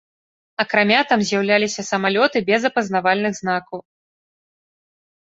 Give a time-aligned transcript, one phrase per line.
[0.63, 3.83] Акрамя там з'яўляліся самалёты без апазнавальных знакаў.